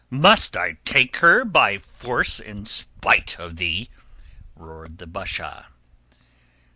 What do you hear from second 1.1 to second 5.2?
her by force in spite of thee?" roared the